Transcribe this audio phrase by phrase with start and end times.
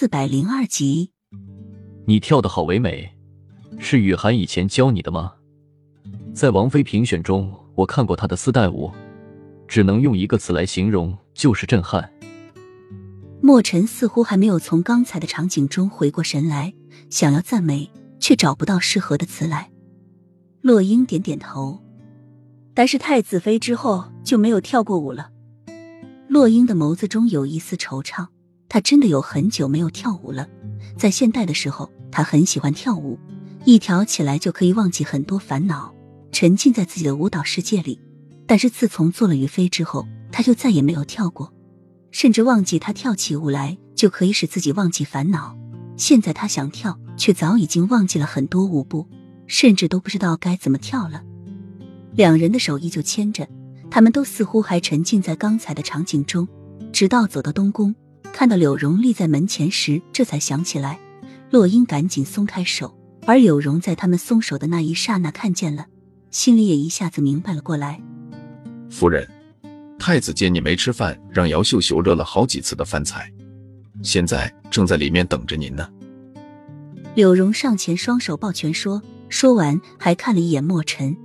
[0.00, 1.12] 四百零二集，
[2.06, 3.10] 你跳的好唯美，
[3.78, 5.34] 是雨涵以前教你的吗？
[6.32, 8.90] 在王菲评选中，我看过她的丝带舞，
[9.68, 12.10] 只能用一个词来形容，就是震撼。
[13.42, 16.72] 莫尘似乎还没有从刚才的场景中回过神来，
[17.10, 19.70] 想要赞美，却找不到适合的词来。
[20.62, 21.78] 洛英点点头，
[22.72, 25.30] 但是太子妃之后就没有跳过舞了。
[26.26, 28.28] 洛英的眸子中有一丝惆怅，
[28.70, 30.48] 她真的有很久没有跳舞了。
[30.96, 33.18] 在现代的时候，她很喜欢跳舞，
[33.64, 35.92] 一跳起来就可以忘记很多烦恼，
[36.32, 38.00] 沉浸在自己的舞蹈世界里。
[38.46, 41.52] 但是自从做了于妃之后，她就再也没有跳过，
[42.12, 45.56] 甚至忘记她跳起舞来就可以使自己忘记烦恼。
[45.96, 49.06] 现在她想跳，却早已经忘记了很多舞步，
[49.48, 51.22] 甚至都不知道该怎么跳了。
[52.14, 53.46] 两人的手依旧牵着。
[53.90, 56.46] 他们都似乎还沉浸在刚才的场景中，
[56.92, 57.92] 直到走到东宫，
[58.32, 60.98] 看到柳荣立在门前时，这才想起来。
[61.50, 65.86] 洛英赶紧松开手，而柳荣在他们松手的那一刹那看见了，
[66.30, 68.00] 心里也一下子明白了过来。
[68.88, 69.28] 夫人，
[69.98, 73.30] 太子见你没吃饭，让姚秀秀热了好几次的饭菜，
[74.02, 75.88] 现在正在里面等着您呢。
[77.16, 81.16] 柳荣上前双手抱拳说，说完还看了一眼墨尘。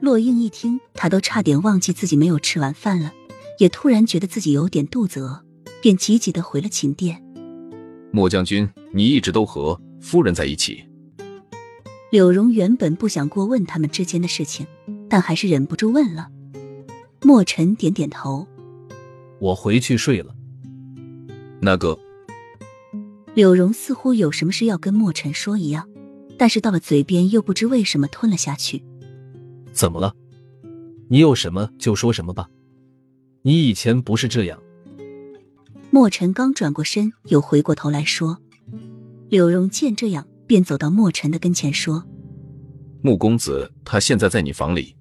[0.00, 3.12] 洛英一听，他都差点忘记自己没有吃完饭了，
[3.58, 5.44] 也突然觉得自己有点肚子饿，
[5.82, 7.22] 便急急的回了寝殿。
[8.10, 10.82] 莫将军，你一直都和夫人在一起。
[12.10, 14.66] 柳荣原本不想过问他们之间的事情，
[15.10, 16.28] 但还是忍不住问了。
[17.22, 18.46] 莫尘点点头
[19.40, 20.34] ：“我回去睡了。”
[21.60, 21.98] 那个，
[23.34, 25.86] 柳荣似乎有什么事要跟莫尘说一样，
[26.38, 28.82] 但是到了嘴边又不知为什么吞了下去。
[29.72, 30.14] 怎么了？
[31.08, 32.48] 你有什么就说什么吧。
[33.42, 34.58] 你以前不是这样。
[35.98, 38.38] 莫尘刚转过身，又回过头来说
[39.28, 42.04] ：“柳荣见这样，便走到莫尘的跟前说
[43.02, 44.94] ：‘穆公子，他现在在你房里。’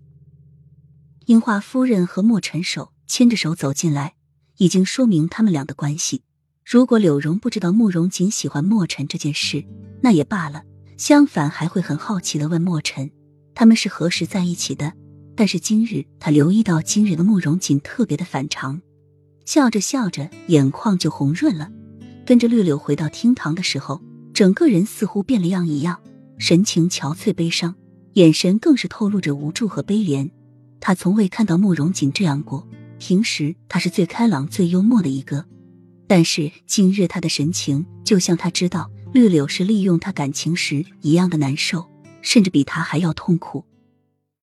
[1.27, 4.15] 樱花夫人和莫尘手牵着手走进来，
[4.57, 6.23] 已经说明他们俩的关系。
[6.65, 9.63] 如果柳荣不知道慕容锦喜欢莫尘这件事，
[10.01, 10.63] 那也罢了。
[10.97, 13.11] 相反，还会很好奇的问莫尘。”
[13.53, 14.93] 他们是何时在一起的？
[15.35, 18.81] 但是今日他留意到今日的慕容锦特别的反常，
[19.47, 21.71] 笑着笑着眼眶就红润了。
[22.25, 24.01] 跟着绿柳回到厅堂的时候，
[24.33, 26.01] 整个人似乎变了样一样，
[26.37, 27.73] 神情憔悴悲伤，
[28.15, 30.29] 眼神更是透露着无助和悲怜。
[30.81, 32.67] 他从未看到慕容锦这样过，
[32.99, 35.45] 平时他是最开朗、最幽默的一个，
[36.07, 41.89] 但是今日他的神情就像他知道绿柳是利用他感情时一样的难受。
[42.21, 43.63] 甚至比他还要痛苦。